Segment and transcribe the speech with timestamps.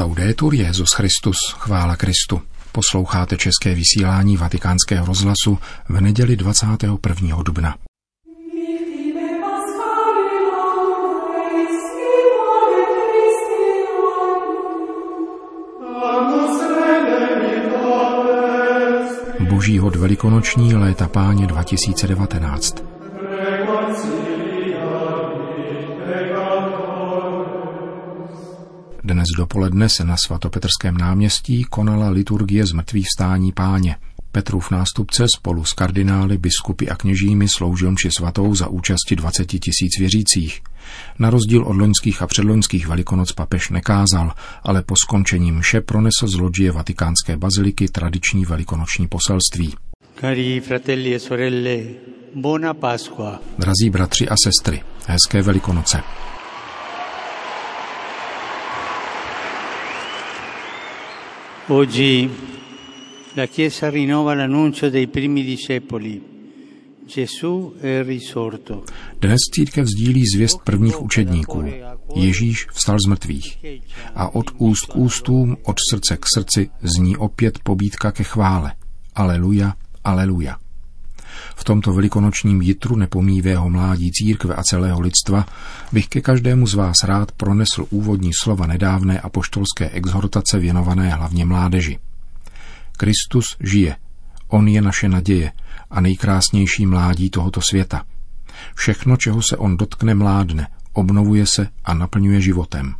[0.00, 2.42] Laudetur Jezus Christus, chvála Kristu.
[2.72, 7.42] Posloucháte české vysílání Vatikánského rozhlasu v neděli 21.
[7.42, 7.76] dubna.
[19.50, 22.95] Boží hod velikonoční léta páně 2019.
[29.06, 33.96] Dnes dopoledne se na svatopetrském náměstí konala liturgie z mrtvých stání páně.
[34.32, 39.98] Petrův nástupce spolu s kardinály, biskupy a kněžími sloužil mši svatou za účasti 20 tisíc
[39.98, 40.60] věřících.
[41.18, 46.34] Na rozdíl od loňských a předloňských velikonoc papež nekázal, ale po skončení mše pronesl z
[46.34, 49.74] loďie vatikánské baziliky tradiční velikonoční poselství.
[50.20, 51.78] Cari fratelli e sorelle,
[52.34, 53.40] buona Pasqua.
[53.58, 56.02] Drazí bratři a sestry, hezké velikonoce.
[61.68, 62.30] Oggi
[63.34, 66.22] la Chiesa rinnova l'annuncio dei primi discepoli.
[69.20, 71.64] Dnes církev sdílí zvěst prvních učedníků.
[72.14, 73.58] Ježíš vstal z mrtvých.
[74.14, 78.72] A od úst k ústům, od srdce k srdci zní opět pobídka ke chvále.
[79.14, 80.56] Aleluja, aleluja.
[81.56, 85.46] V tomto velikonočním jitru nepomívého mládí církve a celého lidstva
[85.92, 91.98] bych ke každému z vás rád pronesl úvodní slova nedávné apoštolské exhortace věnované hlavně mládeži.
[92.96, 93.96] Kristus žije.
[94.48, 95.52] On je naše naděje
[95.90, 98.04] a nejkrásnější mládí tohoto světa.
[98.74, 102.94] Všechno, čeho se on dotkne, mládne, obnovuje se a naplňuje životem.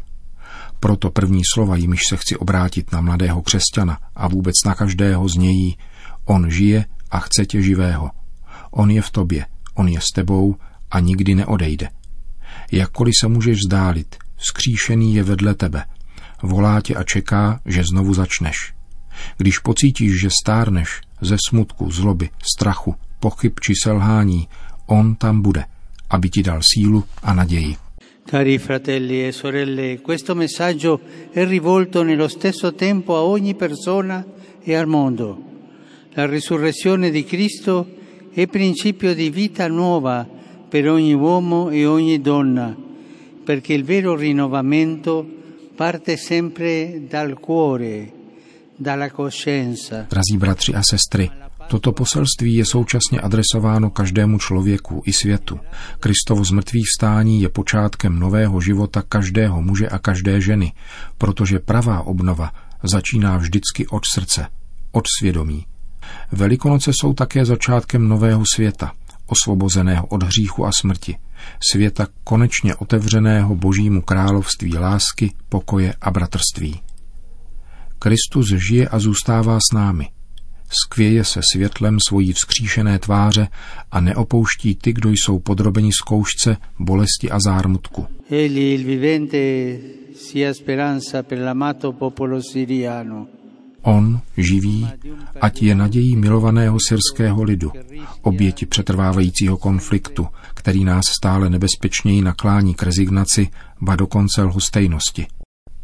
[0.81, 5.35] Proto první slova, jimiž se chci obrátit na mladého křesťana a vůbec na každého z
[5.35, 5.79] nějí,
[6.25, 8.11] on žije a chce tě živého.
[8.77, 10.57] On je v tobě, on je s tebou
[10.91, 11.89] a nikdy neodejde.
[12.73, 15.85] Jakkoliv se můžeš vzdálit, vzkříšený je vedle tebe.
[16.43, 18.57] Volá tě a čeká, že znovu začneš.
[19.37, 24.49] Když pocítíš, že stárneš ze smutku, zloby, strachu, pochyb či selhání,
[24.87, 25.65] on tam bude,
[26.11, 27.77] aby ti dal sílu a naději.
[28.31, 31.01] Cari fratelli e sorelle, questo messaggio
[31.33, 34.25] è rivolto nello stesso tempo a ogni persona
[34.63, 35.39] e al mondo.
[36.15, 37.87] La risurrezione di Cristo
[38.37, 40.29] è principio di vita nuova
[40.69, 42.77] per ogni uomo e ogni donna,
[43.43, 45.27] perché il vero rinnovamento
[45.75, 48.13] parte sempre dal cuore,
[48.77, 50.05] dalla coscienza.
[50.11, 51.31] Drazí bratři a sestry,
[51.69, 55.61] Toto poselství je současně adresováno každému člověku i světu.
[56.01, 60.73] Kristovo zmrtvých vstání je počátkem nového života každého muže a každé ženy,
[61.19, 62.53] protože pravá obnova
[62.83, 64.47] začíná vždycky od srdce,
[64.93, 65.67] od svědomí.
[66.33, 68.93] Velikonoce jsou také začátkem nového světa,
[69.27, 71.17] osvobozeného od hříchu a smrti,
[71.73, 76.81] světa konečně otevřeného božímu království lásky, pokoje a bratrství.
[77.99, 80.09] Kristus žije a zůstává s námi.
[80.85, 83.49] Skvěje se světlem svojí vzkříšené tváře
[83.91, 88.07] a neopouští ty, kdo jsou podrobeni zkoušce, bolesti a zármutku.
[88.31, 89.39] Egli il vivente
[90.17, 93.36] sia speranza per l'amato popolo siriano.
[93.87, 94.89] On, živý,
[95.41, 97.73] ať je nadějí milovaného syrského lidu,
[98.23, 103.49] oběti přetrvávajícího konfliktu, který nás stále nebezpečněji naklání k rezignaci,
[103.81, 105.27] ba dokonce lhostejnosti.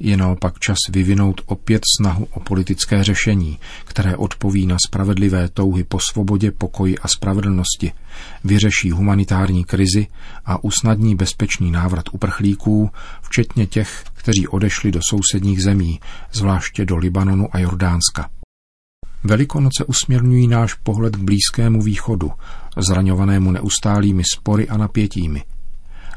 [0.05, 5.99] Je naopak čas vyvinout opět snahu o politické řešení, které odpoví na spravedlivé touhy po
[6.11, 7.93] svobodě, pokoji a spravedlnosti,
[8.45, 10.07] vyřeší humanitární krizi
[10.45, 12.91] a usnadní bezpečný návrat uprchlíků,
[13.23, 16.01] včetně těch, kteří odešli do sousedních zemí,
[16.33, 18.31] zvláště do Libanonu a Jordánska.
[19.25, 22.33] Velikonoce usměrňují náš pohled k Blízkému východu,
[22.77, 25.43] zraňovanému neustálými spory a napětími–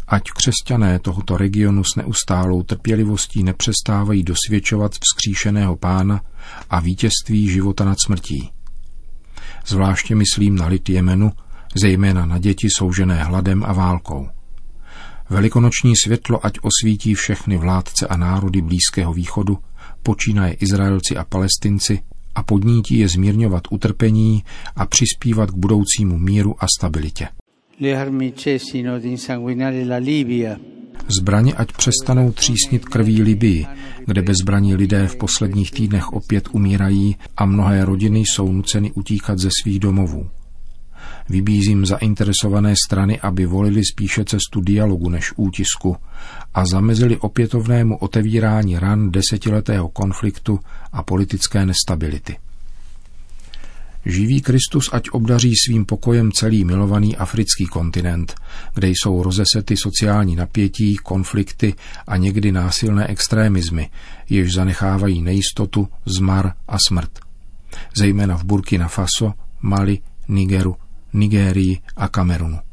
[0.07, 6.21] ať křesťané tohoto regionu s neustálou trpělivostí nepřestávají dosvědčovat vzkříšeného pána
[6.69, 8.49] a vítězství života nad smrtí.
[9.67, 11.31] Zvláště myslím na lid Jemenu,
[11.81, 14.29] zejména na děti soužené hladem a válkou.
[15.29, 19.57] Velikonoční světlo ať osvítí všechny vládce a národy Blízkého východu,
[20.03, 21.99] počínaje Izraelci a Palestinci
[22.35, 24.43] a podnítí je zmírňovat utrpení
[24.75, 27.27] a přispívat k budoucímu míru a stabilitě.
[31.07, 33.65] Zbraně ať přestanou třísnit krví Libii,
[34.05, 39.49] kde bezbraní lidé v posledních týdnech opět umírají a mnohé rodiny jsou nuceny utíkat ze
[39.61, 40.29] svých domovů.
[41.29, 45.95] Vybízím zainteresované strany, aby volili spíše cestu dialogu než útisku
[46.53, 50.59] a zamezili opětovnému otevírání ran desetiletého konfliktu
[50.91, 52.37] a politické nestability.
[54.05, 58.35] Živý Kristus ať obdaří svým pokojem celý milovaný africký kontinent,
[58.73, 61.73] kde jsou rozesety sociální napětí, konflikty
[62.07, 63.89] a někdy násilné extrémizmy,
[64.29, 67.19] jež zanechávají nejistotu, zmar a smrt.
[67.97, 70.75] Zejména v Burkina Faso, Mali, Nigeru,
[71.13, 72.64] Nigérii a Kamerunu.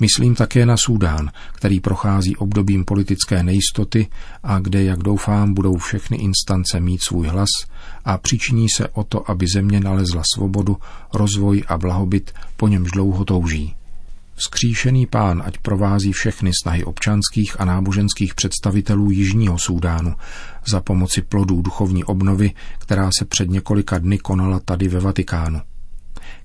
[0.00, 4.06] Myslím také na Súdán, který prochází obdobím politické nejistoty
[4.42, 7.48] a kde, jak doufám, budou všechny instance mít svůj hlas
[8.04, 10.76] a přičiní se o to, aby země nalezla svobodu,
[11.14, 13.74] rozvoj a blahobyt, po němž dlouho touží.
[14.36, 20.14] Skříšený pán ať provází všechny snahy občanských a náboženských představitelů Jižního Súdánu
[20.66, 25.60] za pomoci plodů duchovní obnovy, která se před několika dny konala tady ve Vatikánu.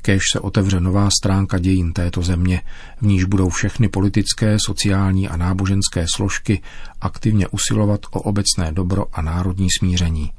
[0.02, 2.62] Kéž se otevře nová stránka dějin této země,
[3.02, 6.62] v níž budou všechny politické, sociální a náboženské složky
[7.02, 10.32] aktivně usilovat o obecné dobro a národní smíření.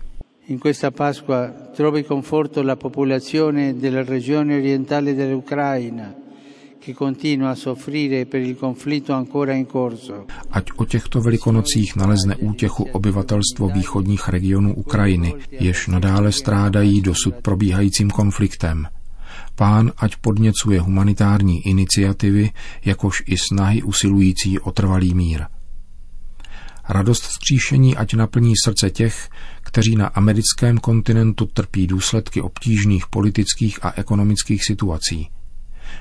[0.49, 6.25] In questa Pasqua trovi conforto la popolazione della regione orientale dell'Ucraina.
[10.50, 18.11] Ať o těchto velikonocích nalezne útěchu obyvatelstvo východních regionů Ukrajiny, jež nadále strádají dosud probíhajícím
[18.11, 18.87] konfliktem.
[19.56, 22.50] Pán ať podněcuje humanitární iniciativy,
[22.84, 25.42] jakož i snahy usilující o trvalý mír.
[26.88, 29.28] Radost vzkříšení ať naplní srdce těch,
[29.62, 35.28] kteří na americkém kontinentu trpí důsledky obtížných politických a ekonomických situací.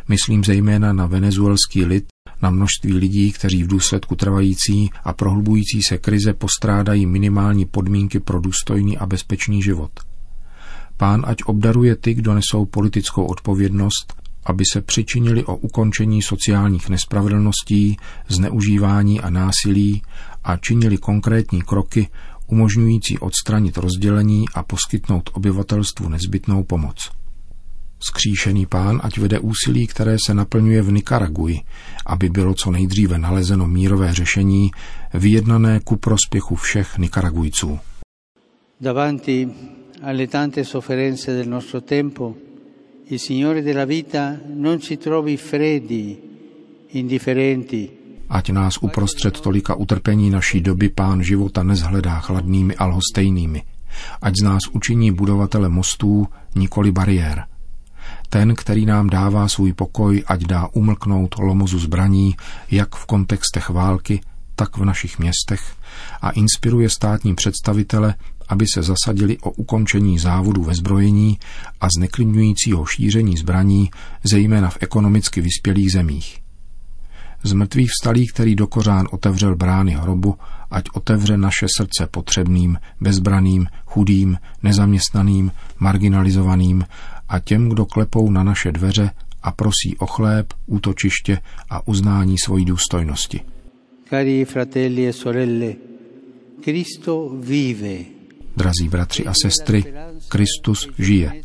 [0.08, 2.06] Myslím zejména na venezuelský lid,
[2.42, 8.40] na množství lidí, kteří v důsledku trvající a prohlubující se krize postrádají minimální podmínky pro
[8.40, 9.92] důstojný a bezpečný život–
[10.98, 14.14] Pán ať obdaruje ty, kdo nesou politickou odpovědnost,
[14.46, 17.98] aby se přičinili o ukončení sociálních nespravedlností,
[18.28, 20.02] zneužívání a násilí
[20.44, 22.08] a činili konkrétní kroky
[22.48, 27.12] umožňující odstranit rozdělení a poskytnout obyvatelstvu nezbytnou pomoc.
[28.10, 31.60] Skříšený pán ať vede úsilí, které se naplňuje v Nikaraguji,
[32.06, 34.72] aby bylo co nejdříve nalezeno mírové řešení,
[35.14, 37.80] vyjednané ku prospěchu všech Nikaragujců.
[38.82, 39.50] Davanti
[40.04, 42.36] alle tante sofferenze del nostro tempo,
[43.08, 46.20] il Signore della vita non ci trovi freddi,
[46.88, 48.02] indifferenti.
[48.28, 53.64] Ať nás uprostřed tolika utrpení naší doby pán života nezhledá chladnými a lhostejnými.
[54.22, 57.44] Ať z nás učiní budovatele mostů, nikoli bariér.
[58.30, 62.36] Ten, který nám dává svůj pokoj, ať dá umlknout lomozu zbraní,
[62.72, 64.22] jak v kontextech války,
[64.56, 65.76] tak v našich městech
[66.22, 68.16] a inspiruje státní představitele,
[68.50, 71.40] aby se zasadili o ukončení závodu ve zbrojení
[71.82, 73.90] a zneklidňujícího šíření zbraní,
[74.24, 76.40] zejména v ekonomicky vyspělých zemích.
[77.44, 80.36] Z mrtvých vstalý, který do kořán otevřel brány hrobu,
[80.72, 86.86] ať otevře naše srdce potřebným, bezbraným, chudým, nezaměstnaným, marginalizovaným
[87.30, 89.10] a těm, kdo klepou na naše dveře
[89.44, 91.38] a prosí o chléb, útočiště
[91.70, 93.40] a uznání svojí důstojnosti.
[94.10, 95.74] Cari fratelli e sorelle,
[96.64, 98.23] Cristo vive.
[98.58, 99.94] Drazí bratři a sestry,
[100.28, 101.42] Kristus žije.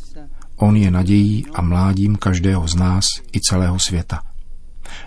[0.55, 4.21] On je nadějí a mládím každého z nás i celého světa.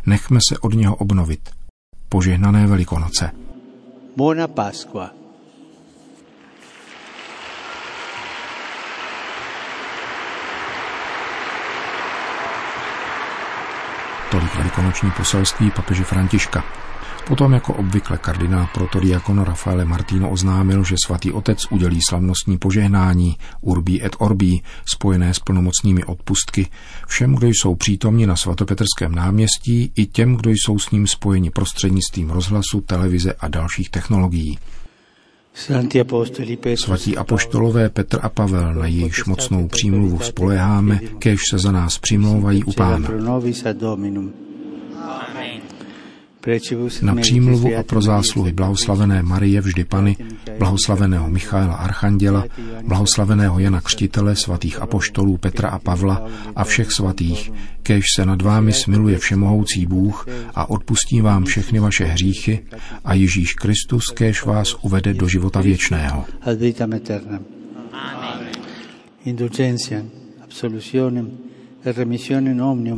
[0.07, 1.51] Nechme se od něho obnovit.
[2.09, 3.31] Požehnané Velikonoce.
[4.17, 5.11] Buona Pasqua.
[14.31, 16.65] Tolik velikonoční poselství papeže Františka.
[17.27, 24.05] Potom jako obvykle kardinál protodiakon Rafaele Martino oznámil, že svatý otec udělí slavnostní požehnání Urbi
[24.05, 26.67] et Orbi, spojené s plnomocnými odpustky,
[27.07, 32.31] všem, kdo jsou přítomni na svatopetrském náměstí i těm, kdo jsou s ním spojeni prostřednictvím
[32.31, 34.59] rozhlasu, televize a dalších technologií.
[36.75, 42.65] Svatí apoštolové Petr a Pavel, na jejichž mocnou přímluvu spoléháme, kež se za nás přimlouvají
[42.65, 43.09] u Pána.
[47.03, 50.17] Na přímluvu a pro zásluhy blahoslavené Marie vždy Pany,
[50.59, 52.45] blahoslaveného Michaela Archanděla,
[52.87, 58.73] blahoslaveného Jana Křtitele, svatých apoštolů Petra a Pavla a všech svatých, kež se nad vámi
[58.73, 62.65] smiluje všemohoucí Bůh a odpustí vám všechny vaše hříchy
[63.05, 66.25] a Ježíš Kristus kéž vás uvede do života věčného.
[69.25, 70.03] Indulgencia,
[70.43, 71.39] absolutionem,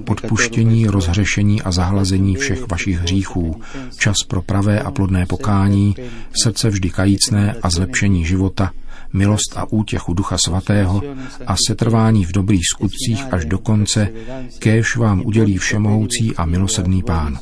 [0.09, 3.61] odpuštění, rozhřešení a zahlazení všech vašich hříchů,
[3.99, 5.95] čas pro pravé a plodné pokání,
[6.43, 8.71] srdce vždy kajícné a zlepšení života,
[9.13, 11.03] milost a útěchu Ducha Svatého
[11.47, 14.09] a setrvání v dobrých skutcích až do konce,
[14.59, 17.39] kéž vám udělí všemohoucí a milosrdný Pán.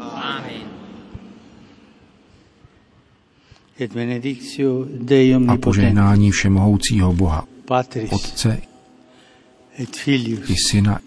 [0.00, 0.56] Amen.
[5.50, 7.44] a požehnání všemohoucího Boha,
[8.10, 8.60] Otce
[9.76, 11.00] i Syna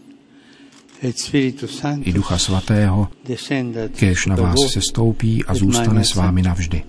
[2.03, 3.07] i Ducha Svatého,
[3.95, 6.83] kéž na vás se stoupí a zůstane s vámi navždy.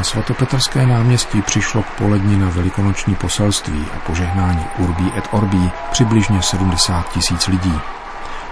[0.00, 6.42] Na svatopetrské náměstí přišlo k poledni na velikonoční poselství a požehnání Urbí et Orbí přibližně
[6.42, 7.72] 70 tisíc lidí.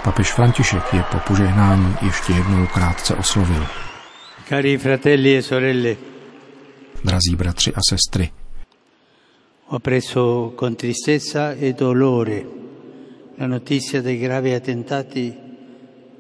[0.05, 3.67] Papež František je po požehnání ještě jednou krátce oslovil.
[4.49, 5.97] Cari fratelli e sorelle,
[7.05, 8.31] Drazí bratři a sestry,
[9.67, 12.45] ho appreso con tristezza e dolore
[13.39, 15.35] la notizia dei gravi attentati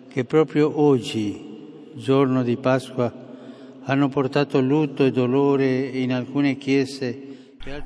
[0.08, 1.40] che proprio oggi,
[1.96, 3.27] giorno di Pasqua,
[3.88, 7.28] hanno portato lutto e dolore in alcune chiese e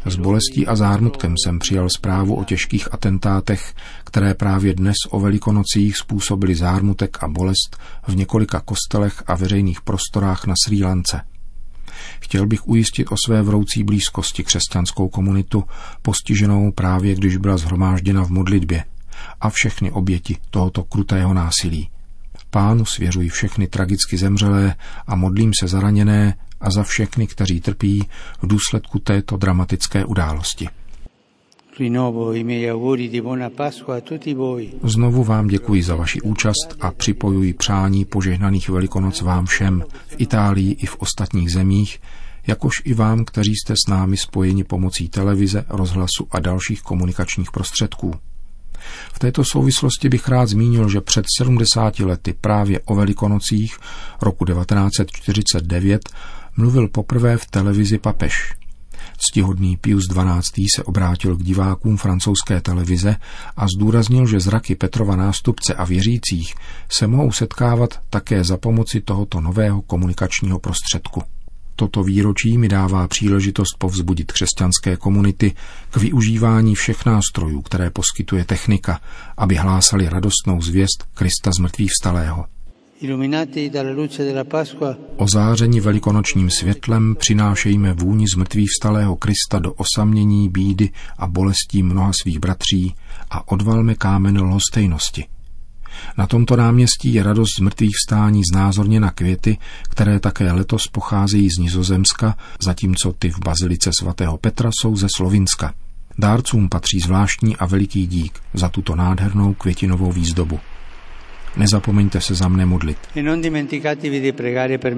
[0.04, 5.96] s bolestí a zármutkem jsem přijal zprávu o těžkých atentátech, které právě dnes o velikonocích
[5.96, 7.76] způsobily zármutek a bolest
[8.08, 11.20] v několika kostelech a veřejných prostorách na Srí Lance.
[12.20, 15.64] Chtěl bych ujistit o své vroucí blízkosti křesťanskou komunitu,
[16.02, 18.84] postiženou právě když byla zhromážděna v modlitbě,
[19.40, 21.91] a všechny oběti tohoto krutého násilí.
[22.54, 24.74] Pánu svěřuji všechny tragicky zemřelé
[25.06, 28.08] a modlím se za raněné a za všechny, kteří trpí
[28.42, 30.68] v důsledku této dramatické události.
[34.82, 40.72] Znovu vám děkuji za vaši účast a připojuji přání požehnaných velikonoc vám všem v Itálii
[40.72, 42.00] i v ostatních zemích,
[42.46, 48.14] jakož i vám, kteří jste s námi spojeni pomocí televize, rozhlasu a dalších komunikačních prostředků.
[49.12, 53.78] V této souvislosti bych rád zmínil, že před 70 lety právě o Velikonocích
[54.22, 56.10] roku 1949
[56.56, 58.54] mluvil poprvé v televizi papež.
[59.18, 60.66] Ctihodný Pius XII.
[60.76, 63.16] se obrátil k divákům francouzské televize
[63.56, 66.54] a zdůraznil, že zraky Petrova nástupce a věřících
[66.88, 71.22] se mohou setkávat také za pomoci tohoto nového komunikačního prostředku.
[71.76, 75.54] Toto výročí mi dává příležitost povzbudit křesťanské komunity
[75.90, 79.00] k využívání všech nástrojů, které poskytuje technika,
[79.36, 82.44] aby hlásali radostnou zvěst Krista z mrtvých vstalého.
[85.16, 92.10] Ozáření velikonočním světlem přinášejme vůni z mrtvých vstalého Krista do osamění, bídy a bolestí mnoha
[92.22, 92.94] svých bratří
[93.30, 95.24] a odvalme kámen lhostejnosti.
[96.18, 99.58] Na tomto náměstí je radost z mrtvých vstání znázorněna květy,
[99.88, 105.74] které také letos pocházejí z Nizozemska, zatímco ty v bazilice svatého Petra jsou ze Slovinska.
[106.18, 110.60] Dárcům patří zvláštní a veliký dík za tuto nádhernou květinovou výzdobu.
[111.56, 112.98] Nezapomeňte se za mne modlit.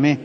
[0.07, 0.17] e.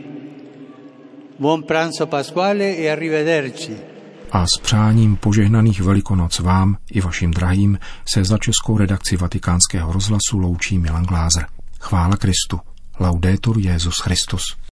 [1.39, 3.98] Buon pranzo pasquale e arrivederci.
[4.31, 7.79] A s přáním požehnaných velikonoc vám i vašim drahým
[8.13, 11.47] se za českou redakci vatikánského rozhlasu loučí Milan Glázer.
[11.79, 12.59] Chvála Kristu.
[12.99, 14.41] Laudetur Jezus Christus.
[14.43, 14.69] Christus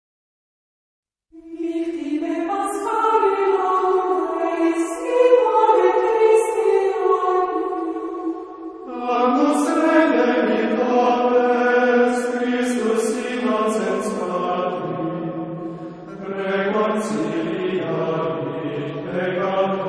[19.14, 19.87] They come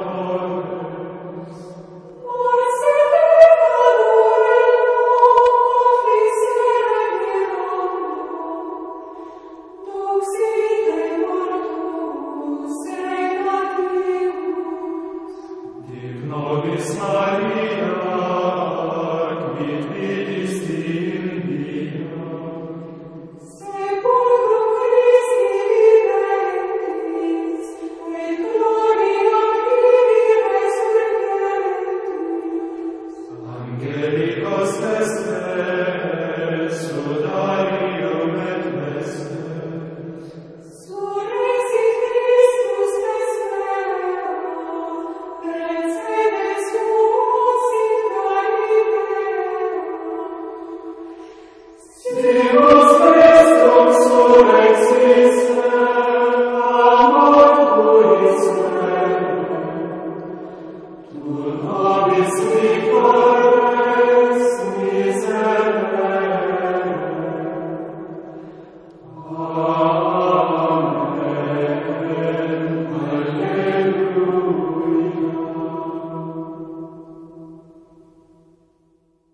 [52.14, 55.57] Deus Christus, Deus Christus,